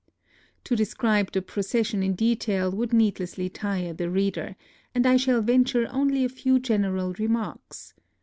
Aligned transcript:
To 0.63 0.75
describe 0.75 1.31
the 1.31 1.43
procession 1.43 2.01
in 2.01 2.15
detail 2.15 2.71
would 2.71 2.91
needlessly 2.91 3.49
tire 3.49 3.93
the 3.93 4.09
reader; 4.09 4.55
and 4.95 5.05
I 5.05 5.15
shall 5.15 5.43
venture 5.43 5.87
only 5.91 6.25
a 6.25 6.29
few 6.29 6.57
general 6.59 7.13
remarks. 7.19 7.93